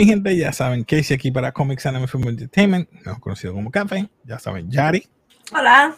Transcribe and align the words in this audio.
Mi 0.00 0.06
gente, 0.06 0.34
ya 0.34 0.50
saben, 0.50 0.82
Casey 0.82 1.14
aquí 1.14 1.30
para 1.30 1.52
Comics 1.52 1.84
Anime 1.84 2.06
Film 2.06 2.26
Entertainment, 2.26 2.90
mejor 2.90 3.20
conocido 3.20 3.52
como 3.52 3.70
Café. 3.70 4.08
Ya 4.24 4.38
saben, 4.38 4.70
Yari. 4.70 5.06
Hola. 5.52 5.94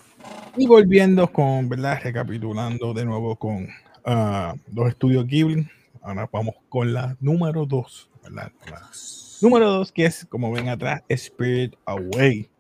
Y 0.57 0.67
volviendo 0.67 1.30
con, 1.30 1.68
¿verdad? 1.68 2.00
Recapitulando 2.03 2.95
de 2.95 3.04
nuevo 3.04 3.36
con 3.36 3.68
ah, 4.04 4.57
los 4.75 4.89
estudios 4.89 5.25
Ghibli. 5.25 5.68
Ahora 6.03 6.29
vamos 6.32 6.57
con 6.68 6.93
la 6.93 7.17
número 7.21 7.64
2, 7.64 8.11
¿verdad? 8.25 8.50
La 8.68 8.90
número 9.40 9.71
2, 9.71 9.93
que 9.93 10.07
es, 10.07 10.26
como 10.29 10.50
ven 10.50 10.68
atrás, 10.68 11.04
Spirit 11.09 11.76
Away. 11.84 12.50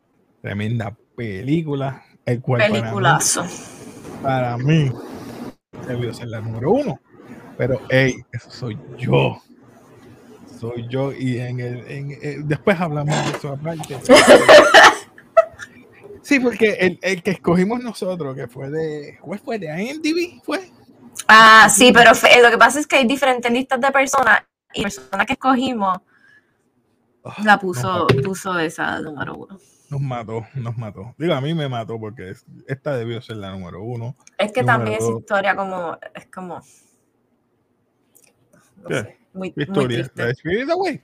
Tremenda 0.42 0.96
película. 1.16 2.04
El 2.24 2.40
cual 2.40 2.70
Peliculazo. 2.70 3.44
Para 4.22 4.56
mí, 4.58 4.92
para 5.72 5.82
mí 5.82 5.86
debió 5.88 6.14
ser 6.14 6.28
la 6.28 6.40
número 6.40 6.70
1. 6.70 7.00
Pero, 7.58 7.80
hey, 7.90 8.14
eso 8.30 8.48
soy 8.48 8.78
yo 8.96 9.42
soy 10.62 10.86
yo 10.88 11.12
y 11.12 11.40
en 11.40 11.58
el, 11.58 11.90
en, 11.90 12.12
eh, 12.12 12.36
después 12.44 12.80
hablamos 12.80 13.16
de 13.16 13.36
eso 13.36 13.48
aparte. 13.48 13.98
sí, 16.22 16.38
porque 16.38 16.74
el, 16.74 17.00
el, 17.02 17.20
que 17.20 17.32
escogimos 17.32 17.82
nosotros, 17.82 18.36
que 18.36 18.46
fue 18.46 18.70
de, 18.70 19.18
¿cuál 19.20 19.40
fue? 19.40 19.58
¿De 19.58 19.66
IMDb? 19.66 20.40
¿Fue? 20.44 20.70
Ah, 21.26 21.68
sí, 21.68 21.90
pero 21.92 22.12
lo 22.12 22.50
que 22.50 22.58
pasa 22.58 22.78
es 22.78 22.86
que 22.86 22.96
hay 22.96 23.06
diferentes 23.06 23.50
listas 23.50 23.80
de 23.80 23.90
personas 23.90 24.44
y 24.72 24.82
la 24.82 24.84
persona 24.84 25.26
que 25.26 25.32
escogimos 25.32 25.98
oh, 27.22 27.34
la 27.42 27.58
puso, 27.58 28.06
puso 28.22 28.56
esa 28.60 29.00
número 29.00 29.34
uno. 29.34 29.58
Nos 29.90 30.00
mató, 30.00 30.46
nos 30.54 30.78
mató. 30.78 31.12
Digo, 31.18 31.34
a 31.34 31.40
mí 31.40 31.54
me 31.54 31.68
mató 31.68 31.98
porque 31.98 32.34
esta 32.68 32.96
debió 32.96 33.20
ser 33.20 33.38
la 33.38 33.50
número 33.50 33.82
uno. 33.82 34.14
Es 34.38 34.52
que 34.52 34.62
también 34.62 34.98
es 35.00 35.08
historia 35.08 35.56
como, 35.56 35.98
es 36.14 36.26
como... 36.26 36.62
No 38.76 38.88
sé 38.88 39.21
muy, 39.32 39.52
historia? 39.56 39.98
Muy 39.98 40.10
¿La 40.14 40.26
de 40.26 40.32
Spirit 40.32 40.70
Away? 40.70 41.02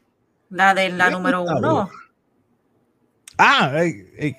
La 0.51 0.75
de 0.75 0.89
la 0.91 1.11
número 1.11 1.43
uno. 1.43 1.89
Ah, 3.37 3.73
hey, 3.75 4.11
hey. 4.19 4.37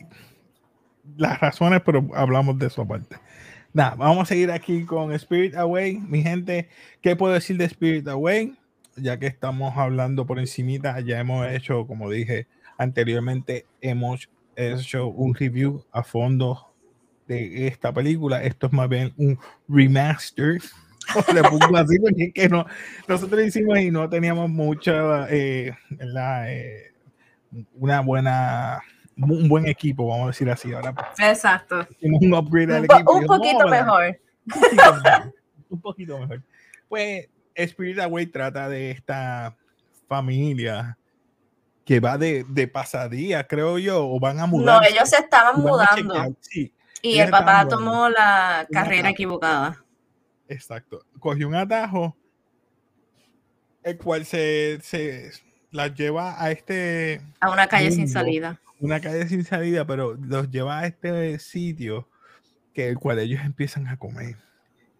las 1.18 1.40
razones, 1.40 1.82
pero 1.86 2.08
hablamos 2.14 2.58
de 2.60 2.68
eso 2.68 2.82
aparte. 2.82 3.16
Nada, 3.72 3.96
vamos 3.96 4.24
a 4.24 4.26
seguir 4.26 4.52
aquí 4.52 4.84
con 4.84 5.12
Spirit 5.14 5.56
Away. 5.56 6.00
Mi 6.00 6.24
gente, 6.24 6.70
¿qué 7.02 7.16
puedo 7.16 7.34
decir 7.34 7.58
de 7.58 7.66
Spirit 7.66 8.08
Away? 8.08 8.58
Ya 8.96 9.18
que 9.18 9.28
estamos 9.28 9.78
hablando 9.78 10.26
por 10.26 10.40
encimita, 10.40 11.00
ya 11.00 11.20
hemos 11.20 11.48
hecho, 11.48 11.86
como 11.86 12.10
dije 12.10 12.48
anteriormente, 12.78 13.66
hemos 13.82 14.30
hecho 14.56 15.08
un 15.08 15.36
review 15.36 15.86
a 15.92 16.04
fondo 16.04 16.74
de 17.28 17.68
esta 17.68 17.94
película. 17.94 18.44
Esto 18.44 18.68
es 18.68 18.74
más 18.74 18.90
bien 18.90 19.14
un 19.18 19.40
remaster 19.68 20.60
le 21.34 21.44
pongo 21.44 21.78
así 21.78 22.00
porque 22.00 22.24
es 22.26 22.34
que 22.34 22.50
no, 22.50 22.66
nosotros 23.08 23.46
hicimos 23.46 23.80
y 23.80 23.92
no 23.92 24.10
teníamos 24.10 24.50
mucha, 24.50 25.28
eh, 25.30 25.76
la, 25.90 26.52
eh, 26.52 26.94
una 27.76 28.02
buena, 28.02 28.82
un 29.18 29.48
buen 29.48 29.68
equipo, 29.68 30.08
vamos 30.08 30.26
a 30.26 30.28
decir 30.28 30.50
así. 30.50 30.74
Ahora, 30.74 30.94
Exacto. 31.18 31.88
un 32.02 32.34
upgrade 32.34 32.76
al 32.76 32.82
un, 32.82 32.86
equipo. 32.86 33.14
Un 33.14 33.26
poquito 33.26 33.68
mejor. 33.68 34.20
Un 34.46 34.62
poquito 34.62 34.94
mejor. 34.94 35.34
Un 35.70 35.82
poquito 35.82 36.20
mejor. 36.20 36.42
Pues 36.88 37.28
Spirit 37.56 38.00
Away 38.00 38.26
trata 38.28 38.70
de 38.70 38.92
esta 38.92 39.56
familia 40.08 40.98
que 41.86 42.00
va 42.00 42.18
de, 42.18 42.46
de 42.48 42.68
pasadía, 42.68 43.48
creo 43.48 43.80
yo, 43.80 44.08
o 44.08 44.20
van 44.20 44.40
a 44.40 44.46
mudar. 44.46 44.82
No, 44.82 44.88
ellos 44.88 45.10
se 45.10 45.18
estaban 45.18 45.60
mudando. 45.60 46.36
Sí, 46.40 46.72
y 47.02 47.20
el 47.20 47.30
papá 47.30 47.68
tomó 47.68 48.10
la 48.10 48.68
carrera 48.72 49.10
equivocada. 49.10 49.84
Exacto. 50.50 51.06
Cogió 51.20 51.48
un 51.48 51.56
atajo, 51.56 52.18
el 53.84 53.98
cual 53.98 54.26
se, 54.26 54.80
se 54.82 55.32
las 55.72 55.94
lleva 55.94 56.44
a 56.44 56.52
este. 56.52 57.22
A 57.40 57.52
una 57.52 57.68
calle 57.68 57.90
mundo, 57.90 57.96
sin 57.96 58.10
salida. 58.10 58.60
Una 58.80 59.00
calle 59.00 59.28
sin 59.28 59.46
salida, 59.46 59.86
pero 59.86 60.16
los 60.16 60.50
lleva 60.50 60.80
a 60.80 60.88
este 60.88 61.38
sitio 61.40 62.10
que 62.74 62.90
el 62.90 62.98
cual 62.98 63.20
ellos 63.20 63.42
empiezan 63.44 63.88
a 63.88 63.98
comer. 63.98 64.38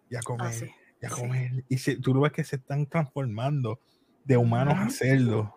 Y 0.08 0.16
a 0.16 0.20
comer. 0.20 0.46
Ah, 0.46 0.52
sí. 0.52 0.70
Y 1.02 1.06
a 1.06 1.10
comer. 1.10 1.50
Sí. 1.52 1.64
Y 1.68 1.78
se, 1.78 1.96
tú 1.96 2.18
ves 2.20 2.32
que 2.32 2.44
se 2.44 2.56
están 2.56 2.86
transformando 2.86 3.80
de 4.24 4.36
humanos 4.36 4.74
a 4.78 4.88
cerdos. 4.88 5.48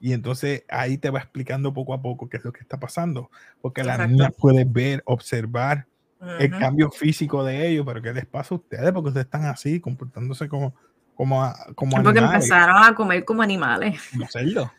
Y 0.00 0.12
entonces 0.12 0.64
ahí 0.68 0.98
te 0.98 1.10
va 1.10 1.20
explicando 1.20 1.72
poco 1.72 1.94
a 1.94 2.02
poco 2.02 2.28
qué 2.28 2.36
es 2.36 2.44
lo 2.44 2.52
que 2.52 2.60
está 2.60 2.78
pasando. 2.78 3.30
Porque 3.60 3.80
Exacto. 3.80 4.02
la 4.02 4.08
niña 4.08 4.30
puede 4.30 4.64
ver, 4.64 5.02
observar 5.06 5.86
Uh 6.20 6.24
-huh. 6.24 6.40
el 6.40 6.50
cambio 6.58 6.90
físico 6.90 7.44
de 7.44 7.68
ellos, 7.68 7.84
pero 7.86 8.02
¿qué 8.02 8.12
les 8.12 8.26
pasa 8.26 8.54
a 8.54 8.58
ustedes? 8.58 8.92
Porque 8.92 9.08
ustedes 9.08 9.26
están 9.26 9.44
así, 9.44 9.78
comportándose 9.80 10.48
como, 10.48 10.74
como, 11.14 11.52
como 11.74 11.96
Porque 12.02 12.18
animales. 12.18 12.44
empezaron 12.44 12.82
a 12.82 12.94
comer 12.94 13.24
como 13.24 13.42
animales. 13.42 14.00
Como 14.12 14.26
cerdo. 14.26 14.72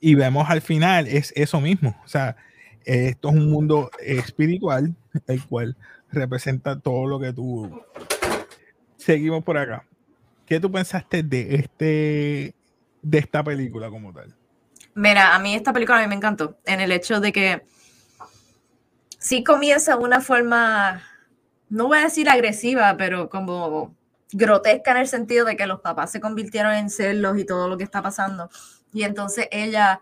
Y 0.00 0.14
vemos 0.14 0.48
al 0.48 0.60
final, 0.62 1.06
es 1.06 1.32
eso 1.36 1.60
mismo. 1.60 1.94
O 2.04 2.08
sea, 2.08 2.36
esto 2.84 3.28
es 3.28 3.34
un 3.34 3.50
mundo 3.50 3.90
espiritual, 4.00 4.94
el 5.26 5.44
cual 5.46 5.76
representa 6.10 6.78
todo 6.78 7.06
lo 7.06 7.20
que 7.20 7.32
tú. 7.32 7.82
Seguimos 8.96 9.44
por 9.44 9.58
acá. 9.58 9.84
¿Qué 10.46 10.58
tú 10.58 10.70
pensaste 10.72 11.22
de 11.22 11.54
este 11.54 12.54
de 13.02 13.18
esta 13.18 13.42
película 13.44 13.88
como 13.88 14.12
tal? 14.12 14.34
Mira, 14.94 15.34
a 15.34 15.38
mí 15.38 15.54
esta 15.54 15.72
película 15.72 15.98
a 15.98 16.02
mí 16.02 16.08
me 16.08 16.16
encantó. 16.16 16.58
En 16.64 16.80
el 16.80 16.92
hecho 16.92 17.20
de 17.20 17.32
que 17.32 17.62
sí 19.20 19.44
comienza 19.44 19.96
una 19.96 20.20
forma, 20.20 21.02
no 21.68 21.86
voy 21.86 21.98
a 21.98 22.04
decir 22.04 22.28
agresiva, 22.28 22.96
pero 22.96 23.28
como 23.28 23.94
grotesca 24.32 24.92
en 24.92 24.96
el 24.96 25.08
sentido 25.08 25.44
de 25.44 25.56
que 25.56 25.66
los 25.66 25.80
papás 25.80 26.10
se 26.10 26.20
convirtieron 26.20 26.74
en 26.74 26.90
celos 26.90 27.38
y 27.38 27.44
todo 27.44 27.68
lo 27.68 27.76
que 27.76 27.84
está 27.84 28.02
pasando. 28.02 28.50
Y 28.92 29.04
entonces 29.04 29.46
ella 29.52 30.00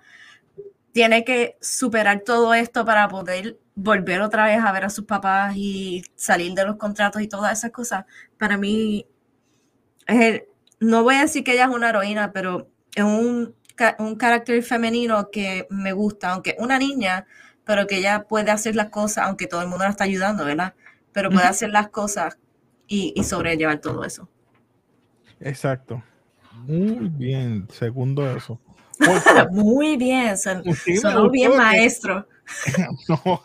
tiene 0.92 1.24
que 1.24 1.58
superar 1.60 2.22
todo 2.24 2.54
esto 2.54 2.84
para 2.84 3.08
poder 3.08 3.58
volver 3.74 4.20
otra 4.22 4.44
vez 4.44 4.60
a 4.64 4.72
ver 4.72 4.84
a 4.84 4.90
sus 4.90 5.04
papás 5.04 5.54
y 5.56 6.02
salir 6.14 6.54
de 6.54 6.64
los 6.64 6.76
contratos 6.76 7.20
y 7.20 7.28
todas 7.28 7.58
esas 7.58 7.72
cosas. 7.72 8.04
Para 8.38 8.56
mí, 8.56 9.06
no 10.80 11.02
voy 11.02 11.16
a 11.16 11.22
decir 11.22 11.44
que 11.44 11.52
ella 11.52 11.64
es 11.64 11.70
una 11.70 11.90
heroína, 11.90 12.32
pero 12.32 12.70
es 12.94 13.04
un, 13.04 13.54
un 13.98 14.16
carácter 14.16 14.62
femenino 14.62 15.30
que 15.30 15.66
me 15.70 15.92
gusta, 15.92 16.30
aunque 16.30 16.56
una 16.58 16.78
niña 16.78 17.26
pero 17.68 17.86
que 17.86 17.98
ella 17.98 18.24
puede 18.26 18.50
hacer 18.50 18.74
las 18.74 18.88
cosas, 18.88 19.26
aunque 19.26 19.46
todo 19.46 19.60
el 19.60 19.68
mundo 19.68 19.84
la 19.84 19.90
está 19.90 20.04
ayudando, 20.04 20.42
¿verdad? 20.42 20.72
Pero 21.12 21.28
puede 21.28 21.44
hacer 21.44 21.68
las 21.68 21.90
cosas 21.90 22.38
y, 22.86 23.12
y, 23.14 23.24
sobrellevar 23.24 23.78
todo 23.82 24.04
eso. 24.04 24.26
Exacto. 25.38 26.02
Muy 26.66 27.10
bien, 27.10 27.68
segundo 27.70 28.26
eso. 28.34 28.58
Muy 29.50 29.98
bien, 29.98 30.38
son, 30.38 30.64
sí, 30.76 30.96
sonó 30.96 31.28
bien 31.28 31.50
porque, 31.50 31.62
maestro. 31.62 32.26
No, 33.06 33.42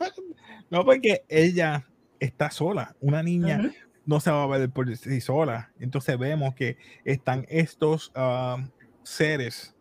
no, 0.70 0.86
porque 0.86 1.26
ella 1.28 1.86
está 2.18 2.50
sola, 2.50 2.96
una 3.02 3.22
niña. 3.24 3.60
Uh 3.62 3.66
-huh. 3.66 3.76
No 4.06 4.20
se 4.22 4.32
va 4.32 4.44
a 4.44 4.48
ver 4.48 4.70
por 4.70 4.96
sí 4.96 5.20
sola. 5.20 5.74
Entonces 5.82 6.18
vemos 6.18 6.56
que 6.56 6.78
están 7.04 7.46
estos 7.50 8.14
uh, 8.16 8.66
seres 9.04 9.76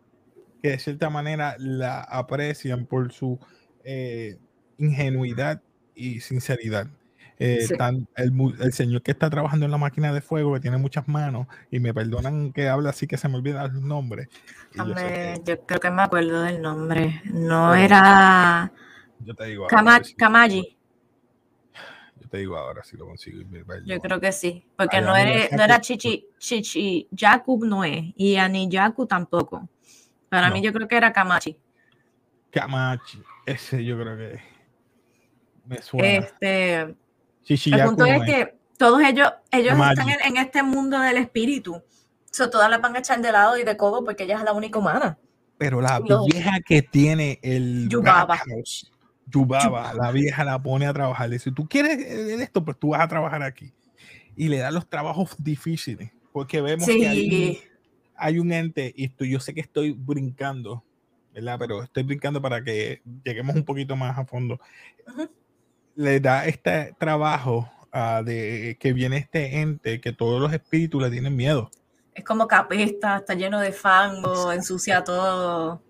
que 0.61 0.71
de 0.71 0.79
cierta 0.79 1.09
manera 1.09 1.55
la 1.59 2.01
aprecian 2.01 2.85
por 2.85 3.13
su 3.13 3.39
eh, 3.83 4.37
ingenuidad 4.77 5.61
y 5.95 6.19
sinceridad. 6.19 6.87
Eh, 7.39 7.65
sí. 7.67 7.75
tan, 7.75 8.07
el, 8.15 8.31
el, 8.59 8.73
señor 8.73 9.01
que 9.01 9.11
está 9.11 9.29
trabajando 9.29 9.65
en 9.65 9.71
la 9.71 9.77
máquina 9.77 10.13
de 10.13 10.21
fuego, 10.21 10.53
que 10.53 10.59
tiene 10.59 10.77
muchas 10.77 11.07
manos, 11.07 11.47
y 11.71 11.79
me 11.79 11.93
perdonan 11.93 12.53
que 12.53 12.69
habla 12.69 12.91
así 12.91 13.07
que 13.07 13.17
se 13.17 13.27
me 13.27 13.35
olvidan 13.35 13.73
los 13.73 13.81
nombres. 13.81 14.29
Yo, 14.75 14.95
que... 14.95 15.41
yo, 15.43 15.65
creo 15.65 15.79
que 15.79 15.89
me 15.89 16.03
acuerdo 16.03 16.43
del 16.43 16.61
nombre. 16.61 17.21
No 17.25 17.73
era. 17.73 18.71
Yo 19.19 19.33
te 19.35 19.45
digo. 19.45 19.67
Kamaji. 19.67 20.77
Yo 22.21 22.29
te 22.29 22.37
digo 22.37 22.55
ahora 22.55 22.83
si 22.83 22.97
lo 22.97 23.07
consigo. 23.07 23.41
Yo 23.85 23.99
creo 23.99 24.19
que 24.19 24.31
sí. 24.31 24.65
Porque 24.77 25.01
no, 25.01 25.15
era, 25.15 25.55
no 25.55 25.63
era 25.63 25.81
Chichi, 25.81 26.27
Chichi. 26.37 27.07
Jakub 27.15 27.65
no 27.65 27.83
es. 27.83 28.13
Y 28.15 28.37
Ani 28.37 28.69
Yaku 28.69 29.05
tampoco. 29.05 29.67
Para 30.29 30.49
no. 30.49 30.55
mí, 30.55 30.61
yo 30.61 30.71
creo 30.71 30.87
que 30.87 30.97
era 30.97 31.11
Kamachi. 31.11 31.57
Kamachi. 32.53 33.21
Ese 33.45 33.83
yo 33.83 33.99
creo 33.99 34.15
que 34.15 34.39
me 35.65 35.81
suena. 35.81 36.07
Este, 36.07 36.79
el 36.81 37.85
punto 37.85 38.05
es 38.05 38.23
que 38.23 38.55
todos 38.77 39.01
ellos, 39.01 39.29
ellos 39.51 39.73
están 39.73 40.09
en, 40.09 40.17
en, 40.25 40.37
este 40.37 40.63
mundo 40.63 40.99
del 40.99 41.17
espíritu. 41.17 41.81
So, 42.31 42.49
todas 42.49 42.69
las 42.69 42.81
van 42.81 42.95
a 42.95 42.99
echar 42.99 43.21
de 43.21 43.31
lado 43.31 43.57
y 43.57 43.63
de 43.63 43.77
codo 43.77 44.03
porque 44.03 44.23
ella 44.23 44.37
es 44.37 44.43
la 44.43 44.53
única 44.53 44.79
humana. 44.79 45.17
Pero 45.57 45.81
la 45.81 45.99
Los, 45.99 46.25
vieja 46.25 46.59
que 46.65 46.81
tiene 46.81 47.39
el 47.41 47.87
Yubaba. 47.89 48.41
Yubaba, 49.27 49.93
la 49.93 50.11
vieja 50.11 50.43
la 50.43 50.61
pone 50.61 50.85
a 50.85 50.93
trabajar. 50.93 51.29
Le 51.29 51.35
dice, 51.35 51.51
tú 51.51 51.67
quieres 51.67 51.99
esto, 51.99 52.63
pues 52.63 52.77
tú 52.77 52.89
vas 52.89 53.01
a 53.01 53.07
trabajar 53.07 53.43
aquí. 53.43 53.73
Y 54.35 54.47
le 54.47 54.57
da 54.57 54.71
los 54.71 54.87
trabajos 54.89 55.35
difíciles. 55.37 56.11
Porque 56.31 56.61
vemos 56.61 56.85
sí. 56.85 56.99
que 56.99 57.07
hay, 57.07 57.61
hay, 58.15 58.39
un 58.39 58.51
ente, 58.51 58.91
y 58.95 59.05
esto, 59.05 59.23
yo 59.23 59.39
sé 59.39 59.53
que 59.53 59.61
estoy 59.61 59.91
brincando, 59.91 60.83
¿verdad? 61.33 61.57
Pero 61.59 61.83
estoy 61.83 62.03
brincando 62.03 62.41
para 62.41 62.63
que 62.63 63.01
lleguemos 63.23 63.55
un 63.55 63.63
poquito 63.65 63.95
más 63.95 64.17
a 64.17 64.25
fondo. 64.25 64.59
Uh 65.07 65.11
-huh. 65.11 65.29
Le 65.95 66.19
da 66.19 66.45
este 66.47 66.93
trabajo 66.97 67.69
uh, 67.93 68.23
de 68.23 68.77
que 68.79 68.93
viene 68.93 69.17
este 69.17 69.59
ente 69.61 69.99
que 70.01 70.11
todos 70.13 70.41
los 70.41 70.51
espíritus 70.53 71.01
le 71.01 71.09
tienen 71.11 71.35
miedo. 71.35 71.69
es 72.15 72.23
como 72.23 72.47
capesta, 72.47 73.17
está 73.17 73.33
lleno 73.33 73.59
de 73.59 73.71
fango, 73.71 74.51
ensucia 74.51 75.03
todo. 75.03 75.81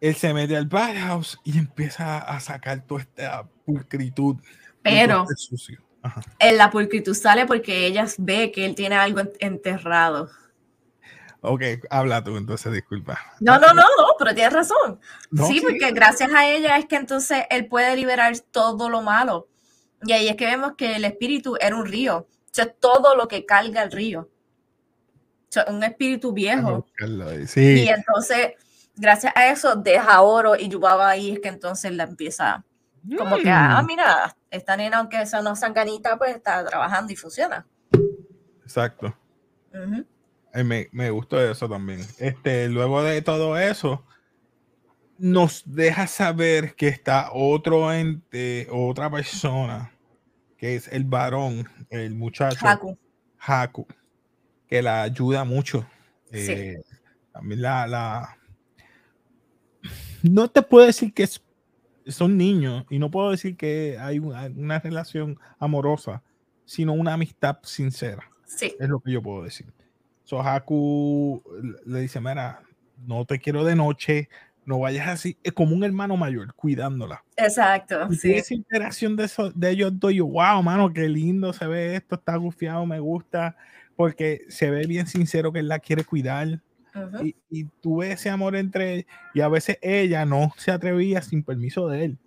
Él 0.00 0.14
se 0.14 0.32
mete 0.32 0.56
al 0.56 0.66
bathhouse 0.66 1.38
y 1.44 1.58
empieza 1.58 2.18
a 2.18 2.40
sacar 2.40 2.86
toda 2.86 3.02
esta 3.02 3.46
pulcritud. 3.66 4.36
Pero 4.82 5.26
sucio. 5.36 5.80
Ajá. 6.02 6.22
en 6.38 6.56
la 6.56 6.70
pulcritud 6.70 7.12
sale 7.14 7.44
porque 7.44 7.84
ella 7.86 8.06
ve 8.16 8.50
que 8.50 8.64
él 8.64 8.74
tiene 8.74 8.94
algo 8.96 9.20
en- 9.20 9.32
enterrado. 9.40 10.30
Ok, 11.42 11.62
habla 11.88 12.22
tú 12.22 12.36
entonces, 12.36 12.72
disculpa. 12.72 13.18
No, 13.40 13.58
no, 13.58 13.68
no, 13.68 13.82
no, 13.82 14.06
pero 14.18 14.34
tienes 14.34 14.52
razón. 14.52 15.00
No, 15.30 15.46
sí, 15.46 15.60
porque 15.60 15.90
gracias 15.92 16.32
a 16.34 16.46
ella 16.46 16.76
es 16.76 16.86
que 16.86 16.96
entonces 16.96 17.44
él 17.48 17.66
puede 17.66 17.96
liberar 17.96 18.38
todo 18.50 18.90
lo 18.90 19.00
malo. 19.00 19.48
Y 20.02 20.12
ahí 20.12 20.28
es 20.28 20.36
que 20.36 20.46
vemos 20.46 20.74
que 20.76 20.96
el 20.96 21.04
espíritu 21.04 21.56
era 21.60 21.76
un 21.76 21.86
río. 21.86 22.18
O 22.18 22.52
sea, 22.52 22.70
todo 22.70 23.16
lo 23.16 23.28
que 23.28 23.46
carga 23.46 23.82
el 23.82 23.92
río. 23.92 24.20
O 24.22 25.52
sea, 25.52 25.64
un 25.68 25.82
espíritu 25.82 26.32
viejo. 26.32 26.86
Sí, 27.46 27.84
Y 27.84 27.88
entonces, 27.88 28.52
gracias 28.96 29.32
a 29.34 29.48
eso, 29.48 29.76
deja 29.76 30.20
oro 30.20 30.56
y 30.56 30.68
Yubaba 30.68 31.08
ahí 31.08 31.32
es 31.32 31.40
que 31.40 31.48
entonces 31.48 31.92
la 31.92 32.04
empieza 32.04 32.64
como 33.16 33.36
que, 33.38 33.50
ah, 33.50 33.80
Mm, 33.82 33.86
mira, 33.86 34.36
esta 34.50 34.76
nena, 34.76 34.98
aunque 34.98 35.24
sea 35.26 35.40
una 35.40 35.56
sanganita, 35.56 36.18
pues 36.18 36.36
está 36.36 36.64
trabajando 36.64 37.12
y 37.12 37.16
funciona. 37.16 37.66
Exacto. 38.62 39.14
Ujú. 39.72 40.04
Eh, 40.52 40.64
me, 40.64 40.88
me 40.92 41.10
gustó 41.10 41.40
eso 41.40 41.68
también. 41.68 42.00
Este, 42.18 42.68
luego 42.68 43.02
de 43.02 43.22
todo 43.22 43.56
eso, 43.58 44.04
nos 45.18 45.62
deja 45.66 46.06
saber 46.06 46.74
que 46.74 46.88
está 46.88 47.30
otro 47.32 47.92
ente, 47.92 48.66
otra 48.70 49.10
persona, 49.10 49.92
que 50.56 50.74
es 50.76 50.88
el 50.88 51.04
varón, 51.04 51.68
el 51.90 52.14
muchacho 52.14 52.66
Haku. 52.66 52.98
Haku, 53.38 53.86
que 54.66 54.82
la 54.82 55.02
ayuda 55.02 55.44
mucho. 55.44 55.86
Sí. 56.32 56.52
Eh, 56.52 56.82
también 57.32 57.62
la, 57.62 57.86
la- 57.86 58.36
No 60.22 60.48
te 60.50 60.62
puedo 60.62 60.86
decir 60.86 61.12
que 61.14 61.22
es- 61.24 61.42
son 62.06 62.36
niños 62.36 62.84
y 62.90 62.98
no 62.98 63.10
puedo 63.10 63.30
decir 63.30 63.56
que 63.56 63.96
hay 64.00 64.18
una, 64.18 64.46
una 64.46 64.78
relación 64.80 65.38
amorosa, 65.58 66.22
sino 66.64 66.92
una 66.92 67.14
amistad 67.14 67.58
sincera. 67.62 68.28
Sí, 68.46 68.74
Es 68.80 68.88
lo 68.88 69.00
que 69.00 69.12
yo 69.12 69.22
puedo 69.22 69.44
decir. 69.44 69.72
So 70.30 70.40
Haku 70.40 71.42
le 71.86 72.02
dice, 72.02 72.20
mira, 72.20 72.62
no 73.04 73.24
te 73.24 73.40
quiero 73.40 73.64
de 73.64 73.74
noche, 73.74 74.28
no 74.64 74.78
vayas 74.78 75.08
así. 75.08 75.36
Es 75.42 75.52
como 75.52 75.74
un 75.74 75.82
hermano 75.82 76.16
mayor 76.16 76.54
cuidándola. 76.54 77.24
exacto. 77.36 78.06
Y 78.08 78.14
Sí. 78.14 78.32
esa 78.34 78.54
interacción 78.54 79.16
de, 79.16 79.24
eso, 79.24 79.50
de 79.50 79.70
ellos 79.70 79.90
dos, 79.98 80.12
yo, 80.14 80.26
wow, 80.28 80.62
mano, 80.62 80.92
qué 80.92 81.08
lindo 81.08 81.52
se 81.52 81.66
ve 81.66 81.96
esto, 81.96 82.14
está 82.14 82.36
gufiado, 82.36 82.86
me 82.86 83.00
gusta, 83.00 83.56
porque 83.96 84.42
se 84.48 84.70
ve 84.70 84.86
bien 84.86 85.08
sincero 85.08 85.52
que 85.52 85.58
él 85.58 85.66
la 85.66 85.80
quiere 85.80 86.04
cuidar. 86.04 86.60
Y, 87.24 87.34
y 87.50 87.64
tú 87.80 87.96
ves 87.96 88.20
ese 88.20 88.30
amor 88.30 88.54
entre 88.54 89.06
y 89.34 89.40
a 89.40 89.48
veces 89.48 89.78
ella 89.82 90.24
no 90.26 90.52
se 90.56 90.70
atrevía 90.70 91.22
sin 91.22 91.42
permiso 91.42 91.88
de 91.88 92.04
él. 92.04 92.18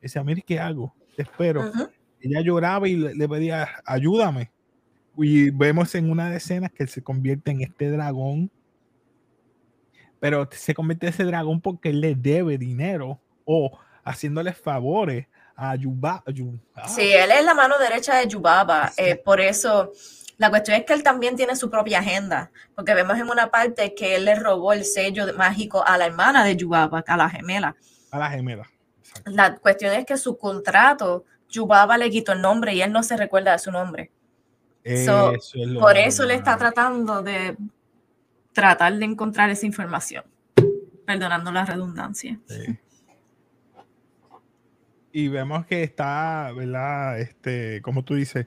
Decía, 0.00 0.22
mire, 0.22 0.42
¿qué 0.46 0.60
hago? 0.60 0.94
Te 1.16 1.22
espero. 1.22 1.72
Ella 2.20 2.40
lloraba 2.40 2.86
y 2.88 2.94
le, 2.94 3.16
le 3.16 3.28
pedía, 3.28 3.66
ayúdame. 3.84 4.52
Y 5.18 5.50
vemos 5.50 5.94
en 5.94 6.10
una 6.10 6.30
de 6.30 6.36
escenas 6.36 6.70
que 6.72 6.82
él 6.84 6.88
se 6.88 7.02
convierte 7.02 7.50
en 7.50 7.60
este 7.62 7.90
dragón. 7.90 8.50
Pero 10.20 10.48
se 10.50 10.74
convierte 10.74 11.06
en 11.06 11.12
ese 11.12 11.24
dragón 11.24 11.60
porque 11.60 11.90
él 11.90 12.00
le 12.00 12.14
debe 12.14 12.58
dinero 12.58 13.20
o 13.44 13.78
haciéndole 14.04 14.52
favores 14.52 15.26
a 15.54 15.74
Yuba. 15.76 16.22
Yu- 16.26 16.58
ah, 16.74 16.88
Sí, 16.88 17.02
él 17.12 17.30
es 17.30 17.44
la 17.44 17.54
mano 17.54 17.78
derecha 17.78 18.16
de 18.16 18.26
Yubaba. 18.26 18.92
eh, 18.96 19.16
por 19.16 19.40
eso, 19.40 19.92
la 20.36 20.50
cuestión 20.50 20.76
es 20.78 20.84
que 20.84 20.92
él 20.92 21.02
también 21.02 21.36
tiene 21.36 21.56
su 21.56 21.68
propia 21.70 21.98
agenda, 22.00 22.50
porque 22.74 22.94
vemos 22.94 23.16
en 23.18 23.28
una 23.28 23.50
parte 23.50 23.94
que 23.94 24.16
él 24.16 24.24
le 24.24 24.34
robó 24.36 24.72
el 24.72 24.84
sello 24.84 25.26
mágico 25.36 25.84
a 25.86 25.98
la 25.98 26.06
hermana 26.06 26.44
de 26.44 26.56
Yubaba, 26.56 27.04
a 27.06 27.16
la 27.16 27.28
gemela. 27.28 27.76
a 28.10 28.18
la 28.18 28.30
gemela. 28.30 28.68
Exacto. 29.00 29.30
La 29.32 29.56
cuestión 29.56 29.92
es 29.94 30.04
que 30.06 30.16
su 30.16 30.36
contrato, 30.38 31.24
Yubaba 31.50 31.96
le 31.98 32.10
quitó 32.10 32.32
el 32.32 32.40
nombre 32.40 32.74
y 32.74 32.82
él 32.82 32.92
no 32.92 33.02
se 33.02 33.16
recuerda 33.16 33.52
de 33.52 33.58
su 33.58 33.70
nombre. 33.72 34.10
So, 34.84 35.34
Eso 35.34 35.34
es 35.34 35.54
lo 35.54 35.80
Por 35.80 35.96
eso 35.96 36.24
le 36.24 36.34
está 36.34 36.56
tratando 36.56 37.22
de 37.22 37.56
tratar 38.52 38.96
de 38.96 39.04
encontrar 39.04 39.50
esa 39.50 39.66
información, 39.66 40.24
perdonando 41.06 41.52
la 41.52 41.64
redundancia. 41.64 42.38
Sí. 42.46 42.78
Y 45.12 45.28
vemos 45.28 45.66
que 45.66 45.82
está, 45.82 46.52
¿verdad? 46.56 47.18
Este, 47.20 47.82
como 47.82 48.04
tú 48.04 48.14
dices, 48.14 48.46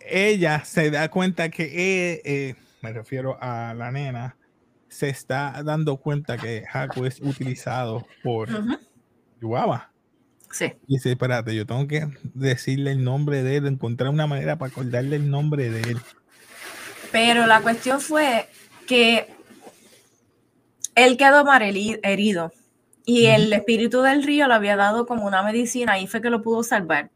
ella 0.00 0.64
se 0.64 0.90
da 0.90 1.10
cuenta 1.10 1.48
que, 1.48 1.64
eh, 1.64 2.22
eh, 2.24 2.54
me 2.80 2.92
refiero 2.92 3.38
a 3.40 3.74
la 3.74 3.90
nena, 3.92 4.36
se 4.88 5.08
está 5.08 5.62
dando 5.62 5.96
cuenta 5.96 6.36
que 6.36 6.64
Haku 6.70 7.06
es 7.06 7.20
utilizado 7.20 8.06
por 8.22 8.48
Yuaba. 9.40 9.91
Sí, 10.52 10.72
Y 10.86 10.94
dice, 10.94 11.10
espérate, 11.12 11.54
yo 11.54 11.66
tengo 11.66 11.88
que 11.88 12.06
decirle 12.34 12.92
el 12.92 13.02
nombre 13.02 13.42
de 13.42 13.56
él, 13.56 13.66
encontrar 13.66 14.10
una 14.10 14.26
manera 14.26 14.56
para 14.56 14.70
acordarle 14.70 15.16
el 15.16 15.30
nombre 15.30 15.70
de 15.70 15.80
él. 15.92 15.98
pero 17.10 17.46
la 17.46 17.60
cuestión 17.60 18.00
fue 18.00 18.48
que 18.86 19.26
él 20.94 21.16
quedó 21.16 21.44
mal 21.44 21.62
heri- 21.62 21.98
herido 22.02 22.52
y 23.04 23.26
el 23.26 23.52
espíritu 23.52 24.02
del 24.02 24.22
río 24.22 24.46
le 24.46 24.54
había 24.54 24.76
dado 24.76 25.06
como 25.06 25.26
una 25.26 25.42
medicina 25.42 25.98
y 25.98 26.06
fue 26.06 26.20
que 26.20 26.30
lo 26.30 26.42
pudo 26.42 26.62
salvar. 26.62 27.10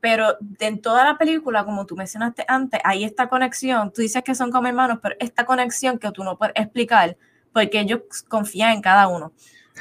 Pero 0.00 0.36
en 0.60 0.80
toda 0.80 1.04
la 1.04 1.18
película, 1.18 1.64
como 1.64 1.84
tú 1.84 1.96
mencionaste 1.96 2.44
antes, 2.46 2.80
hay 2.84 3.02
esta 3.02 3.28
conexión. 3.28 3.92
Tú 3.92 4.00
dices 4.00 4.22
que 4.22 4.34
son 4.36 4.52
como 4.52 4.68
hermanos, 4.68 5.00
pero 5.02 5.16
esta 5.18 5.44
conexión 5.44 5.98
que 5.98 6.12
tú 6.12 6.22
no 6.22 6.38
puedes 6.38 6.54
explicar 6.56 7.16
porque 7.52 7.80
ellos 7.80 8.00
confían 8.28 8.70
en 8.72 8.80
cada 8.80 9.08
uno. 9.08 9.32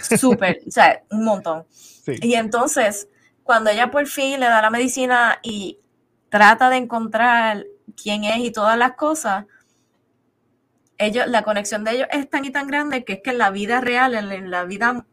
Súper, 0.02 0.60
o 0.68 0.72
sea, 0.72 1.02
un 1.12 1.24
montón. 1.26 1.66
Sí. 1.72 2.16
Y 2.22 2.36
entonces, 2.36 3.08
cuando 3.44 3.70
ella 3.70 3.92
por 3.92 4.08
fin 4.08 4.40
le 4.40 4.46
da 4.46 4.62
la 4.62 4.70
medicina 4.70 5.40
y 5.44 5.80
trata 6.30 6.70
de 6.70 6.78
encontrar 6.78 7.66
quién 8.02 8.24
es 8.24 8.38
y 8.38 8.52
todas 8.52 8.78
las 8.78 8.94
cosas, 8.94 9.46
ellos, 10.98 11.28
la 11.28 11.44
conexión 11.44 11.84
de 11.84 11.92
ellos 11.92 12.08
es 12.12 12.30
tan 12.30 12.46
y 12.46 12.50
tan 12.50 12.68
grande 12.68 13.04
que 13.06 13.14
es 13.14 13.20
que 13.24 13.30
en 13.30 13.38
la 13.38 13.52
vida 13.52 13.82
real, 13.82 14.16
en, 14.16 14.32
en 14.32 14.52
la 14.52 14.64
vida 14.66 15.06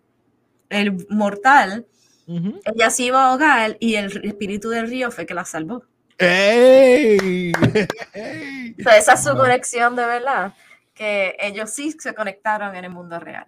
el 0.71 1.07
mortal, 1.09 1.87
Ujú. 2.27 2.61
ella 2.65 2.91
se 2.91 3.05
iba 3.05 3.25
a 3.25 3.31
ahogar 3.31 3.77
y 3.81 3.97
el 3.97 4.25
espíritu 4.25 4.71
del 4.71 4.89
río 4.89 5.11
fue 5.11 5.27
que 5.27 5.35
la 5.35 5.45
salvó. 5.45 5.85
¡Ey! 6.19 7.53
¡Ey! 8.13 8.77
O 8.79 8.83
sea, 8.83 8.97
esa 8.97 9.13
es 9.15 9.25
su 9.25 9.37
conexión 9.37 9.95
de 9.95 10.07
verdad, 10.07 10.55
que 10.95 11.37
ellos 11.41 11.71
sí 11.71 11.95
se 11.99 12.15
conectaron 12.15 12.75
en 12.77 12.85
el 12.85 12.91
mundo 12.91 13.19
real. 13.21 13.47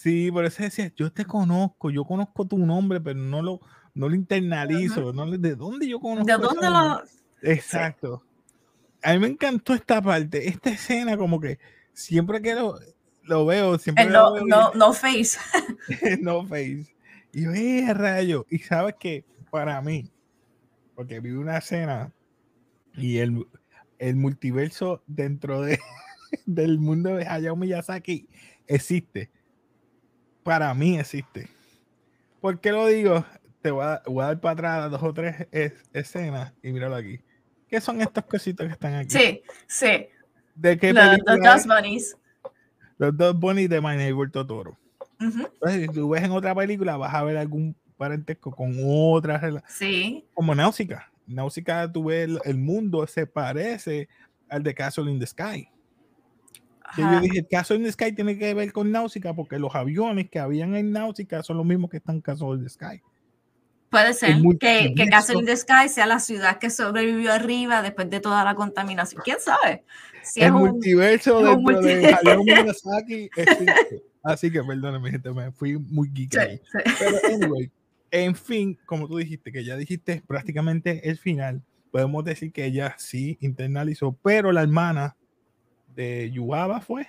Sí, 0.00 0.30
por 0.30 0.44
eso 0.44 0.62
decía, 0.62 0.92
yo 0.94 1.10
te 1.12 1.24
conozco, 1.24 1.90
yo 1.90 2.04
conozco 2.04 2.46
tu 2.46 2.56
nombre, 2.56 3.00
pero 3.00 3.18
no 3.18 3.42
lo, 3.42 3.60
no 3.94 4.08
lo 4.08 4.14
internalizo, 4.14 5.12
no 5.12 5.26
le- 5.26 5.38
¿de 5.38 5.56
dónde 5.56 5.88
yo 5.88 5.98
conozco? 5.98 6.24
¿De 6.24 6.38
dónde 6.38 6.70
lo...? 6.70 7.02
Exacto. 7.42 8.22
A 9.02 9.12
mí 9.14 9.18
me 9.18 9.26
encantó 9.26 9.74
esta 9.74 10.00
parte, 10.00 10.46
esta 10.46 10.70
escena 10.70 11.16
como 11.16 11.40
que 11.40 11.58
siempre 11.92 12.40
que 12.40 12.54
lo, 12.54 12.78
lo 13.24 13.44
veo, 13.44 13.76
siempre 13.76 14.04
El 14.04 14.12
lo 14.12 14.22
no, 14.22 14.32
veo 14.34 14.46
y- 14.46 14.50
no, 14.50 14.72
no 14.74 14.92
face. 14.92 15.36
no 16.20 16.46
face. 16.46 16.94
Y 17.32 17.42
yo, 17.42 17.52
¡eh, 17.52 17.92
rayo! 17.92 18.46
Y 18.50 18.58
sabes 18.60 18.94
que 19.00 19.24
para 19.50 19.82
mí, 19.82 20.12
porque 20.94 21.18
vi 21.18 21.30
una 21.32 21.58
escena 21.58 22.12
y 22.94 23.18
el, 23.18 23.44
el 23.98 24.14
multiverso 24.14 25.02
dentro 25.08 25.60
de, 25.62 25.80
del 26.46 26.78
mundo 26.78 27.16
de 27.16 27.26
Hayao 27.26 27.56
Miyazaki 27.56 28.28
existe. 28.68 29.32
Para 30.48 30.72
mí 30.72 30.98
existe. 30.98 31.46
¿Por 32.40 32.58
qué 32.58 32.72
lo 32.72 32.86
digo? 32.86 33.22
Te 33.60 33.70
voy 33.70 33.84
a, 33.84 34.00
voy 34.06 34.24
a 34.24 34.28
dar 34.28 34.40
para 34.40 34.52
atrás 34.54 34.90
dos 34.90 35.02
o 35.02 35.12
tres 35.12 35.46
es- 35.52 35.74
escenas 35.92 36.54
y 36.62 36.72
míralo 36.72 36.96
aquí. 36.96 37.20
¿Qué 37.68 37.82
son 37.82 38.00
estas 38.00 38.24
cositas 38.24 38.66
que 38.66 38.72
están 38.72 38.94
aquí? 38.94 39.10
Sí, 39.10 39.42
sí. 39.66 40.06
¿De 40.54 40.78
qué 40.78 40.94
Los 40.94 41.04
es? 41.04 41.66
Bunnies. 41.66 42.16
Los 42.96 43.14
dos 43.14 43.38
bunnies 43.38 43.68
de 43.68 43.78
My 43.82 43.94
Neighbor 43.94 44.30
Totoro. 44.30 44.78
Ujú, 45.20 45.50
Entonces, 45.52 45.82
si 45.82 45.88
tú 45.88 46.08
ves 46.08 46.22
en 46.22 46.30
otra 46.30 46.54
película, 46.54 46.96
vas 46.96 47.12
a 47.14 47.22
ver 47.24 47.36
algún 47.36 47.76
parentesco 47.98 48.50
con 48.50 48.74
otra. 48.86 49.62
Sí, 49.68 50.24
Como 50.32 50.54
Náusica. 50.54 51.12
Náusica, 51.26 51.92
tú 51.92 52.04
ves 52.04 52.24
el, 52.24 52.38
el 52.46 52.56
mundo, 52.56 53.06
se 53.06 53.26
parece 53.26 54.08
al 54.48 54.62
de 54.62 54.74
Castle 54.74 55.10
in 55.12 55.20
the 55.20 55.26
Sky. 55.26 55.68
Que 56.96 57.02
yo 57.02 57.20
dije, 57.20 57.46
Castle 57.50 57.76
in 57.76 57.84
the 57.84 57.92
Sky 57.92 58.12
tiene 58.12 58.38
que 58.38 58.54
ver 58.54 58.72
con 58.72 58.90
Náusica 58.90 59.34
porque 59.34 59.58
los 59.58 59.74
aviones 59.74 60.30
que 60.30 60.38
habían 60.38 60.74
en 60.74 60.92
Náusica 60.92 61.42
son 61.42 61.56
los 61.58 61.66
mismos 61.66 61.90
que 61.90 61.98
están 61.98 62.22
en 62.26 62.36
in 62.54 62.62
the 62.64 62.68
Sky. 62.68 63.00
Puede 63.90 64.12
ser 64.12 64.36
que, 64.60 64.92
que. 64.94 65.06
Castle 65.06 65.38
in 65.38 65.46
the 65.46 65.56
Sky 65.56 65.88
sea 65.88 66.06
la 66.06 66.18
ciudad 66.20 66.58
que 66.58 66.68
sobrevivió 66.70 67.32
arriba 67.32 67.80
después 67.82 68.10
de 68.10 68.20
toda 68.20 68.44
la 68.44 68.54
contaminación. 68.54 69.22
¿Quién 69.24 69.38
sabe? 69.40 69.82
Si 70.22 70.40
es 70.40 70.46
el 70.46 70.52
un- 70.52 70.60
multiverso 70.70 71.40
es 71.40 71.56
un 71.56 71.64
dentro 71.64 71.80
de 71.82 72.00
multi- 72.02 72.14
Hayao 72.26 72.44
Miyazaki 72.44 73.30
existe. 73.36 74.02
Así 74.22 74.50
que 74.50 74.62
perdóname, 74.62 75.10
gente, 75.10 75.30
me 75.32 75.52
fui 75.52 75.78
muy 75.78 76.10
geek 76.12 76.32
Sí, 76.32 76.38
ahí. 76.38 76.60
sí. 76.70 76.78
Pero 76.98 77.16
anyway, 77.34 77.70
en 78.10 78.34
fin, 78.34 78.78
como 78.84 79.08
tú 79.08 79.16
dijiste, 79.16 79.52
que 79.52 79.64
ya 79.64 79.76
dijiste 79.76 80.22
prácticamente 80.26 81.08
el 81.08 81.16
final, 81.16 81.62
podemos 81.90 82.24
decir 82.24 82.52
que 82.52 82.66
ella 82.66 82.94
sí 82.98 83.38
internalizó, 83.40 84.12
pero 84.22 84.52
la 84.52 84.62
hermana 84.62 85.16
Yubaba, 86.32 86.80
¿fue? 86.80 87.06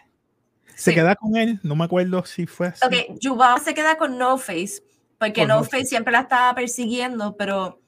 Se 0.75 0.91
Sí. 0.91 0.95
queda 0.95 1.15
con 1.15 1.35
él, 1.35 1.59
no 1.63 1.75
me 1.75 1.83
acuerdo 1.85 2.23
si 2.25 2.45
fue 2.47 2.67
así. 2.67 2.85
Ok, 2.85 3.19
Yubaba 3.19 3.59
se 3.59 3.73
queda 3.73 3.97
con 3.97 4.17
No 4.17 4.37
Face, 4.37 4.81
porque 5.17 5.45
No 5.45 5.55
No 5.57 5.63
Face 5.63 5.71
Face. 5.77 5.85
siempre 5.85 6.11
la 6.13 6.21
estaba 6.21 6.55
persiguiendo, 6.55 7.35
pero 7.35 7.81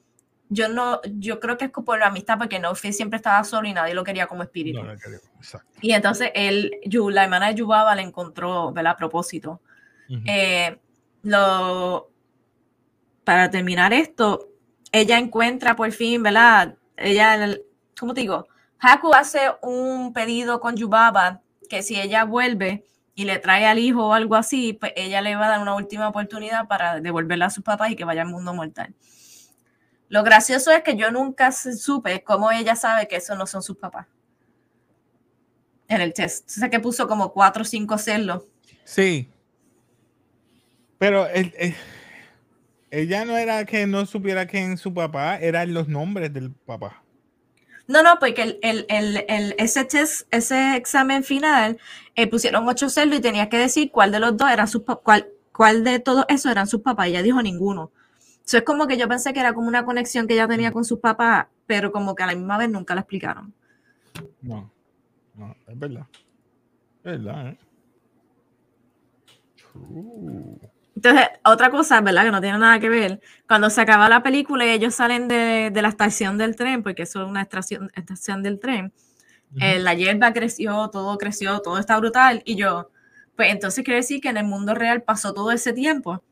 yo 0.50 0.68
no, 0.68 1.00
yo 1.16 1.40
creo 1.40 1.56
que 1.56 1.64
es 1.66 1.70
por 1.70 1.98
la 1.98 2.08
amistad, 2.08 2.36
porque 2.38 2.58
No 2.58 2.74
Face 2.74 2.92
siempre 2.92 3.16
estaba 3.16 3.42
solo 3.44 3.66
y 3.66 3.72
nadie 3.72 3.94
lo 3.94 4.04
quería 4.04 4.26
como 4.26 4.42
espíritu. 4.42 4.82
No, 4.82 4.92
no 4.92 4.98
creo, 4.98 5.20
exacto. 5.38 5.70
Y 5.80 5.92
entonces 5.92 6.30
él, 6.34 6.70
la 7.10 7.24
hermana 7.24 7.48
de 7.48 7.54
Yubaba 7.54 7.94
le 7.94 8.02
encontró, 8.02 8.70
¿verdad? 8.72 8.92
A 8.92 8.96
propósito. 8.96 9.60
Eh, 10.26 10.78
lo, 11.22 12.10
para 13.24 13.50
terminar 13.50 13.94
esto, 13.94 14.48
ella 14.92 15.18
encuentra 15.18 15.74
por 15.74 15.90
fin, 15.92 16.22
¿verdad? 16.22 16.74
Ella, 16.98 17.56
¿cómo 17.98 18.12
te 18.12 18.20
digo? 18.20 18.46
Haku 18.82 19.14
hace 19.14 19.38
un 19.62 20.12
pedido 20.12 20.58
con 20.58 20.76
Yubaba 20.76 21.40
que 21.68 21.82
si 21.82 22.00
ella 22.00 22.24
vuelve 22.24 22.84
y 23.14 23.24
le 23.24 23.38
trae 23.38 23.64
al 23.66 23.78
hijo 23.78 24.08
o 24.08 24.12
algo 24.12 24.34
así, 24.34 24.72
pues 24.72 24.92
ella 24.96 25.20
le 25.20 25.36
va 25.36 25.46
a 25.46 25.50
dar 25.50 25.60
una 25.60 25.76
última 25.76 26.08
oportunidad 26.08 26.66
para 26.66 27.00
devolverla 27.00 27.46
a 27.46 27.50
sus 27.50 27.62
papás 27.62 27.90
y 27.90 27.96
que 27.96 28.04
vaya 28.04 28.22
al 28.22 28.28
mundo 28.28 28.52
mortal. 28.54 28.92
Lo 30.08 30.24
gracioso 30.24 30.72
es 30.72 30.82
que 30.82 30.96
yo 30.96 31.12
nunca 31.12 31.52
supe 31.52 32.24
cómo 32.24 32.50
ella 32.50 32.74
sabe 32.74 33.06
que 33.06 33.16
esos 33.16 33.38
no 33.38 33.46
son 33.46 33.62
sus 33.62 33.76
papás. 33.76 34.08
En 35.86 36.00
el 36.00 36.12
test. 36.12 36.48
O 36.48 36.52
sea 36.52 36.68
que 36.68 36.80
puso 36.80 37.06
como 37.06 37.32
cuatro 37.32 37.62
o 37.62 37.64
cinco 37.64 37.98
celos. 37.98 38.42
Sí. 38.84 39.30
Pero 40.98 41.28
ella 42.90 43.24
no 43.24 43.36
era 43.36 43.64
que 43.64 43.86
no 43.86 44.06
supiera 44.06 44.46
quién 44.46 44.76
su 44.76 44.92
papá, 44.92 45.38
eran 45.38 45.72
los 45.72 45.86
nombres 45.86 46.32
del 46.32 46.50
papá. 46.50 47.01
No, 47.88 48.02
no, 48.02 48.18
porque 48.18 48.42
el, 48.42 48.58
el, 48.62 49.24
el, 49.28 49.54
ese 49.58 49.86
ese 50.30 50.76
examen 50.76 51.24
final, 51.24 51.78
eh, 52.14 52.26
pusieron 52.26 52.68
ocho 52.68 52.88
celos 52.88 53.18
y 53.18 53.20
tenía 53.20 53.48
que 53.48 53.58
decir 53.58 53.90
cuál 53.90 54.12
de 54.12 54.20
los 54.20 54.36
dos 54.36 54.50
eran 54.50 54.68
sus 54.68 54.82
cuál, 54.82 55.28
cuál 55.52 55.84
de 55.84 55.98
todos 55.98 56.24
esos 56.28 56.50
eran 56.50 56.66
sus 56.66 56.80
papás. 56.80 57.08
Ella 57.08 57.22
dijo 57.22 57.42
ninguno. 57.42 57.90
Eso 58.44 58.58
es 58.58 58.64
como 58.64 58.86
que 58.86 58.96
yo 58.96 59.08
pensé 59.08 59.32
que 59.32 59.40
era 59.40 59.54
como 59.54 59.68
una 59.68 59.84
conexión 59.84 60.26
que 60.26 60.34
ella 60.34 60.48
tenía 60.48 60.72
con 60.72 60.84
sus 60.84 60.98
papás, 60.98 61.46
pero 61.66 61.92
como 61.92 62.14
que 62.14 62.22
a 62.22 62.26
la 62.26 62.34
misma 62.34 62.58
vez 62.58 62.70
nunca 62.70 62.94
la 62.94 63.02
explicaron. 63.02 63.54
No, 64.40 64.70
no, 65.34 65.56
es 65.66 65.78
verdad. 65.78 66.06
Es 67.04 67.24
verdad, 67.24 67.48
¿eh? 67.48 67.58
True. 69.56 70.58
Entonces, 70.94 71.26
otra 71.44 71.70
cosa, 71.70 72.00
¿verdad? 72.00 72.24
Que 72.24 72.30
no 72.30 72.40
tiene 72.40 72.58
nada 72.58 72.78
que 72.78 72.88
ver. 72.88 73.20
Cuando 73.48 73.70
se 73.70 73.80
acaba 73.80 74.08
la 74.08 74.22
película 74.22 74.66
y 74.66 74.70
ellos 74.70 74.94
salen 74.94 75.26
de, 75.26 75.70
de 75.72 75.82
la 75.82 75.88
estación 75.88 76.38
del 76.38 76.54
tren, 76.54 76.82
porque 76.82 77.02
eso 77.04 77.22
es 77.22 77.28
una 77.28 77.42
estación, 77.42 77.90
estación 77.94 78.42
del 78.42 78.60
tren, 78.60 78.92
eh, 79.60 79.78
la 79.78 79.94
hierba 79.94 80.32
creció, 80.32 80.88
todo 80.90 81.18
creció, 81.18 81.60
todo 81.60 81.78
está 81.78 81.98
brutal. 81.98 82.42
Y 82.44 82.56
yo, 82.56 82.90
pues 83.36 83.50
entonces 83.52 83.84
quiere 83.84 84.00
decir 84.00 84.20
que 84.20 84.28
en 84.28 84.36
el 84.36 84.44
mundo 84.44 84.74
real 84.74 85.02
pasó 85.02 85.32
todo 85.34 85.50
ese 85.52 85.72
tiempo. 85.72 86.22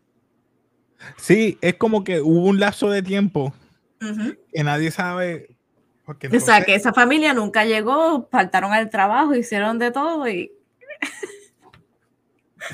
Sí, 1.17 1.59
es 1.63 1.75
como 1.75 2.05
que 2.05 2.21
hubo 2.21 2.45
un 2.47 2.61
lapso 2.61 2.91
de 2.91 3.03
tiempo 3.03 3.55
Ujú. 4.03 4.37
que 4.53 4.63
nadie 4.65 4.91
sabe. 4.91 5.57
Porque 6.05 6.27
O 6.27 6.31
sea, 6.31 6.39
entonces- 6.59 6.65
que 6.67 6.75
esa 6.75 6.93
familia 6.93 7.33
nunca 7.35 7.65
llegó, 7.65 8.29
faltaron 8.31 8.73
al 8.73 8.91
trabajo, 8.91 9.35
hicieron 9.35 9.79
de 9.79 9.91
todo 9.91 10.29
y 10.29 10.53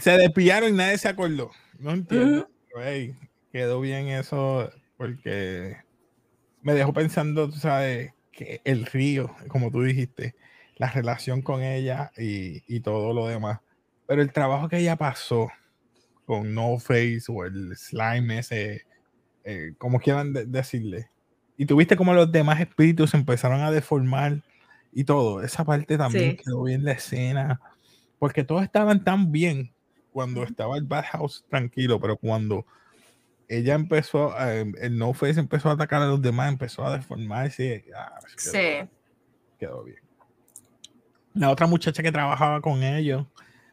se 0.00 0.10
despillaron 0.12 0.70
y 0.70 0.76
nadie 0.76 0.98
se 0.98 1.08
acordó. 1.08 1.50
No 1.78 1.92
entiendo. 1.92 2.48
Hey, 2.82 3.16
quedó 3.52 3.80
bien 3.80 4.08
eso 4.08 4.70
porque 4.96 5.76
me 6.62 6.74
dejó 6.74 6.92
pensando, 6.92 7.48
tú 7.50 7.56
sabes, 7.56 8.12
que 8.32 8.60
el 8.64 8.86
río, 8.86 9.34
como 9.48 9.70
tú 9.70 9.82
dijiste, 9.82 10.34
la 10.76 10.90
relación 10.90 11.40
con 11.42 11.62
ella 11.62 12.10
y, 12.18 12.62
y 12.66 12.80
todo 12.80 13.14
lo 13.14 13.26
demás. 13.28 13.60
Pero 14.06 14.20
el 14.22 14.32
trabajo 14.32 14.68
que 14.68 14.78
ella 14.78 14.96
pasó 14.96 15.48
con 16.26 16.54
No 16.54 16.78
Face 16.78 17.22
o 17.28 17.44
el 17.44 17.74
slime 17.76 18.38
ese, 18.38 18.82
eh, 19.44 19.72
como 19.78 19.98
quieran 20.00 20.32
de- 20.32 20.44
decirle. 20.44 21.08
Y 21.56 21.64
tuviste 21.66 21.96
como 21.96 22.12
los 22.12 22.30
demás 22.30 22.60
espíritus 22.60 23.14
empezaron 23.14 23.62
a 23.62 23.70
deformar 23.70 24.42
y 24.92 25.04
todo. 25.04 25.42
Esa 25.42 25.64
parte 25.64 25.96
también 25.96 26.32
Sí. 26.32 26.42
quedó 26.44 26.64
bien 26.64 26.84
la 26.84 26.92
escena. 26.92 27.60
Porque 28.18 28.44
todos 28.44 28.62
estaban 28.62 29.02
tan 29.04 29.30
bien 29.32 29.72
cuando 30.16 30.42
estaba 30.44 30.78
el 30.78 30.84
Bad 30.84 31.04
House 31.12 31.44
tranquilo, 31.50 32.00
pero 32.00 32.16
cuando 32.16 32.64
ella 33.48 33.74
empezó, 33.74 34.32
a- 34.32 34.50
el 34.54 34.96
No 34.96 35.12
Face 35.12 35.38
empezó 35.38 35.68
a 35.68 35.72
atacar 35.72 36.00
a 36.00 36.06
los 36.06 36.22
demás, 36.22 36.48
empezó 36.50 36.86
a 36.86 36.96
deformarse. 36.96 37.84
ah, 37.94 38.18
quedó, 38.42 38.52
sí. 38.52 38.88
quedó 39.58 39.84
bien. 39.84 39.98
La 41.34 41.50
otra 41.50 41.66
muchacha 41.66 42.02
que 42.02 42.10
trabajaba 42.10 42.62
con 42.62 42.82
ellos 42.82 43.26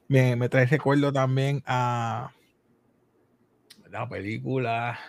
me, 0.09 0.35
me 0.35 0.49
trae 0.49 0.65
recuerdo 0.65 1.13
también 1.13 1.63
a 1.65 2.33
la 3.89 4.09
película 4.09 4.99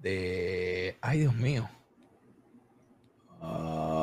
de. 0.00 0.96
Ay, 1.00 1.18
Dios 1.18 1.34
mío. 1.34 1.68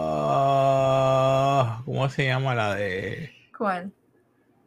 Ah, 0.10 1.82
¿Cómo 1.86 2.10
se 2.10 2.26
llama 2.26 2.54
la 2.56 2.76
de. 2.76 3.32
¿Cuál? 3.58 3.94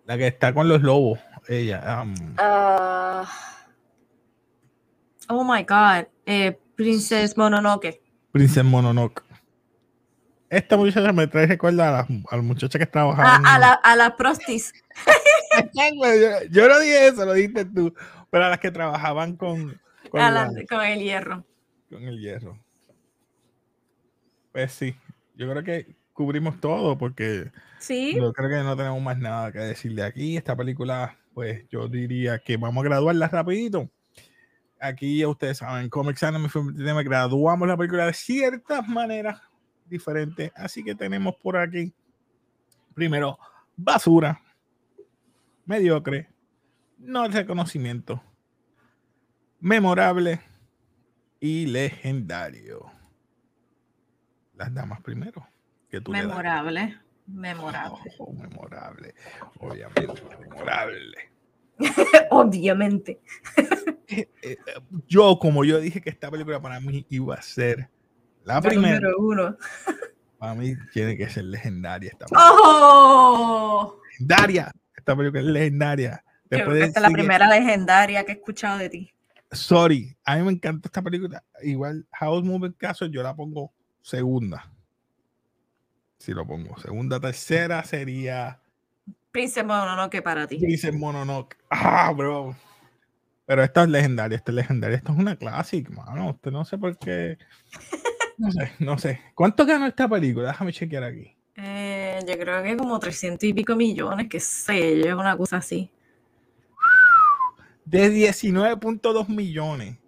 La 0.07 0.17
que 0.19 0.27
está 0.27 0.53
con 0.53 0.69
los 0.69 0.83
lobos? 0.83 1.19
Ella. 1.49 2.03
um, 2.03 2.15
Ah. 2.39 3.29
oh 5.29 5.45
my 5.45 5.63
God. 5.63 6.07
Eh, 6.27 6.59
Princess 6.77 7.37
Mononoke. 7.37 8.01
Princess 8.33 8.65
Mononoke. 8.65 9.23
Esta 10.49 10.77
muchacha 10.77 11.13
me 11.13 11.27
trae 11.29 11.47
recuerdo 11.47 11.83
a 11.85 11.91
la, 11.91 12.07
a 12.31 12.37
la 12.37 12.43
muchacha 12.43 12.79
que 12.79 12.87
trabajaba. 12.87 13.35
A, 13.35 13.39
en- 13.39 13.47
a 13.47 13.59
la, 13.59 13.73
a 13.75 13.97
la 13.97 14.17
prostis. 14.17 14.73
yo, 15.75 16.49
yo 16.51 16.69
no 16.69 16.79
dije 16.81 17.07
eso, 17.09 17.25
lo 17.25 17.35
dijiste 17.35 17.65
tú. 17.67 17.95
Pero 18.31 18.45
a 18.45 18.49
las 18.49 18.59
que 18.59 18.71
trabajaban 18.71 19.37
con, 19.37 19.81
con, 20.11 20.21
a 20.21 20.31
la- 20.31 20.51
la- 20.51 20.65
con 20.69 20.85
el 20.85 21.01
hierro. 21.01 21.45
con 21.89 22.03
el 22.03 22.19
hierro. 22.21 22.59
Pues 24.53 24.73
sí, 24.73 24.97
yo 25.37 25.49
creo 25.49 25.63
que 25.63 25.95
cubrimos 26.21 26.61
todo 26.61 26.99
porque 26.99 27.51
Sí. 27.79 28.15
yo 28.15 28.31
creo 28.35 28.51
que 28.51 28.57
no 28.63 28.77
tenemos 28.77 29.01
más 29.01 29.17
nada 29.17 29.51
que 29.51 29.59
decir 29.59 29.95
de 29.95 30.03
aquí. 30.03 30.37
Esta 30.37 30.55
película, 30.55 31.17
pues 31.33 31.67
yo 31.71 31.89
diría 31.89 32.39
que 32.41 32.59
vamos 32.59 32.85
a 32.85 32.89
graduarla 32.89 33.27
rapidito. 33.29 33.91
Aquí 34.79 35.17
ya 35.17 35.29
ustedes 35.29 35.57
saben, 35.57 35.89
Comics 35.89 36.23
Anime 36.23 36.51
Film 36.51 36.75
graduamos 36.77 37.67
la 37.67 37.75
película 37.75 38.05
de 38.05 38.13
ciertas 38.13 38.87
maneras 38.87 39.41
diferentes. 39.87 40.53
Así 40.55 40.85
que 40.85 40.95
tenemos 40.95 41.37
por 41.37 41.57
aquí, 41.57 41.91
primero, 42.93 43.39
basura, 43.75 44.43
mediocre, 45.65 46.29
no 46.99 47.29
reconocimiento, 47.29 48.23
memorable 49.59 50.39
y 51.41 51.65
legendario. 51.65 52.93
Las 54.55 54.75
damas 54.75 55.01
primero. 55.01 55.47
Que 55.91 56.01
tú 56.01 56.13
le 56.13 56.19
das. 56.19 56.29
Memorable. 56.29 56.99
Memorable. 57.27 58.13
Oh, 58.19 58.33
memorable. 58.33 59.15
Obviamente, 59.59 60.23
memorable. 60.41 61.31
Obviamente. 62.31 63.21
Eh, 64.09 64.29
eh, 64.43 64.57
Yo, 65.07 65.39
como 65.39 65.65
yo 65.65 65.79
dije 65.79 66.01
que 66.01 66.11
esta 66.11 66.31
película 66.31 66.61
para 66.61 66.81
mí 66.81 67.07
iba 67.09 67.35
a 67.35 67.43
ser 67.43 67.89
la 68.45 68.61
primera, 68.61 68.99
número 68.99 69.19
uno. 69.19 69.57
para 70.39 70.55
mí 70.55 70.75
tiene 70.93 71.17
que 71.17 71.29
ser 71.29 71.45
legendaria 71.45 72.11
esta 72.11 72.27
película. 72.27 72.51
¡Oh! 72.53 74.01
Legendaria. 74.13 74.73
Esta 74.97 75.17
película 75.17 75.41
es 75.41 75.47
legendaria. 75.47 76.25
Después 76.51 76.63
creo 76.63 76.75
que 76.75 76.81
de 76.81 76.85
esta 76.87 77.01
es 77.01 77.03
la 77.03 77.11
primera 77.11 77.49
legendaria 77.49 78.25
que 78.25 78.33
he 78.33 78.35
escuchado 78.35 78.79
de 78.79 78.91
ti. 78.91 79.13
Sorry, 79.53 80.17
a 80.25 80.37
mí 80.37 80.43
me 80.43 80.53
encanta 80.53 80.89
esta 80.89 81.03
película. 81.03 81.45
Igual 81.63 82.07
House 82.13 82.45
Moving 82.45 82.73
Castle 82.73 83.11
yo 83.11 83.23
la 83.23 83.35
pongo 83.35 83.73
segunda. 84.03 84.71
Si 86.31 86.35
lo 86.35 86.47
pongo 86.47 86.79
segunda, 86.79 87.19
tercera 87.19 87.83
sería 87.83 88.61
Princess 89.33 89.65
Mononoke 89.65 90.23
para 90.23 90.47
ti. 90.47 90.61
Princess 90.61 90.95
Mononoke. 90.95 91.57
Ah, 91.69 92.13
bro. 92.17 92.55
Pero 93.47 93.65
esta 93.65 93.83
es 93.83 93.89
legendaria, 93.89 94.37
esta 94.37 94.53
es 94.53 94.55
legendaria. 94.55 94.99
Esto 94.99 95.11
es 95.11 95.19
una 95.19 95.35
clásica, 95.35 95.91
mano. 95.91 96.31
Usted 96.31 96.53
no 96.53 96.65
sé 96.65 96.79
por 96.79 96.97
qué. 96.99 97.37
No 98.39 98.53
sé, 98.53 98.71
no 98.79 98.97
sé. 98.97 99.21
¿Cuánto 99.35 99.67
ganó 99.67 99.89
esta 99.89 100.09
película? 100.09 100.51
Déjame 100.51 100.73
chequear 100.73 101.03
aquí. 101.03 101.35
Eh, 101.57 102.21
yo 102.25 102.39
creo 102.39 102.63
que 102.63 102.77
como 102.77 103.01
300 103.01 103.49
y 103.49 103.53
pico 103.53 103.75
millones, 103.75 104.29
que 104.29 104.39
sé 104.39 105.03
yo, 105.03 105.19
una 105.19 105.37
cosa 105.37 105.57
así. 105.57 105.91
De 107.85 108.09
19.2 108.09 109.29
millones, 109.29 109.99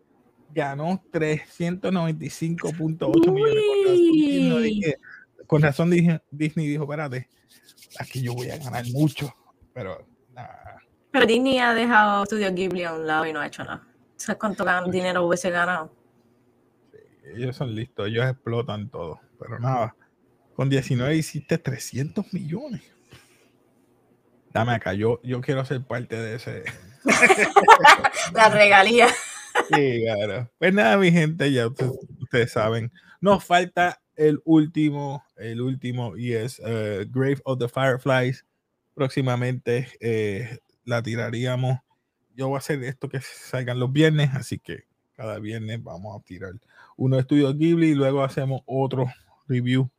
ganó 0.55 1.03
395.8 1.11 3.33
millones. 3.33 4.95
Con 5.53 5.61
razón, 5.61 5.91
Disney 6.31 6.67
dijo, 6.67 6.85
espérate, 6.85 7.29
aquí 7.99 8.23
yo 8.23 8.33
voy 8.33 8.49
a 8.49 8.57
ganar 8.57 8.87
mucho. 8.87 9.35
Pero 9.75 10.07
nada. 10.33 10.79
Pero 11.11 11.27
Disney 11.27 11.59
ha 11.59 11.75
dejado 11.75 12.25
Studio 12.25 12.51
Ghibli 12.55 12.85
a 12.85 12.95
un 12.95 13.07
lado 13.07 13.27
y 13.27 13.35
no 13.35 13.41
ha 13.41 13.47
hecho 13.47 13.63
nada. 13.63 13.87
¿Sabes 14.17 14.39
cuánto 14.41 14.65
gan- 14.65 14.91
dinero 14.91 15.27
hubiese 15.27 15.51
ganado? 15.51 15.95
ellos 17.35 17.55
son 17.55 17.75
listos, 17.75 18.09
ellos 18.09 18.25
explotan 18.25 18.89
todo. 18.89 19.21
Pero 19.39 19.59
nada. 19.59 19.95
Con 20.57 20.71
19 20.71 21.17
hiciste 21.17 21.59
300 21.59 22.33
millones. 22.33 22.83
Dame 24.55 24.73
acá, 24.73 24.95
yo, 24.95 25.21
yo 25.23 25.43
quiero 25.43 25.65
ser 25.67 25.83
parte 25.83 26.17
de 26.17 26.37
ese. 26.37 26.65
La 28.35 28.49
regalía. 28.49 29.09
Sí, 29.09 30.03
claro. 30.03 30.51
Pues 30.59 30.73
nada, 30.73 30.97
mi 30.97 31.13
gente, 31.13 31.53
ya 31.53 31.67
ustedes, 31.69 31.93
ustedes 32.21 32.53
saben. 32.53 32.91
Nos 33.21 33.45
falta 33.45 34.02
el 34.17 34.41
último, 34.45 35.25
el 35.37 35.61
último, 35.61 36.17
y 36.17 36.33
es 36.33 36.61
eh, 36.65 37.07
Grave 37.11 37.41
of 37.45 37.59
the 37.59 37.69
Fireflies. 37.69 38.45
Próximamente 38.95 39.89
eh, 40.01 40.59
la 40.85 41.03
tiraríamos. 41.03 41.79
Yo 42.35 42.49
voy 42.49 42.57
a 42.57 42.59
hacer 42.59 42.83
esto 42.85 43.09
que 43.09 43.21
salgan 43.21 43.79
los 43.79 43.93
viernes, 43.93 44.31
así 44.35 44.59
que 44.59 44.85
cada 45.15 45.39
viernes 45.39 45.83
vamos 45.83 46.19
a 46.19 46.25
tirar 46.25 46.53
uno 46.97 47.17
de 47.17 47.23
Estudios 47.23 47.57
Ghibli 47.57 47.91
y 47.91 47.95
luego 47.95 48.23
hacemos 48.23 48.63
otro 48.67 49.07
review 49.47 49.91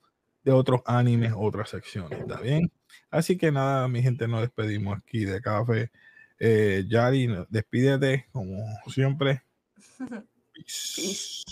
de 0.43 0.51
otros 0.51 0.81
animes, 0.85 1.33
otras 1.35 1.69
secciones, 1.69 2.19
¿está 2.19 2.39
bien? 2.39 2.71
Así 3.09 3.37
que 3.37 3.51
nada, 3.51 3.87
mi 3.87 4.01
gente, 4.01 4.27
nos 4.27 4.41
despedimos 4.41 4.97
aquí 4.97 5.25
de 5.25 5.41
café. 5.41 5.91
Eh, 6.39 6.83
Yari, 6.87 7.29
despídete 7.49 8.27
como 8.31 8.65
siempre. 8.87 9.43
Peace. 10.53 11.43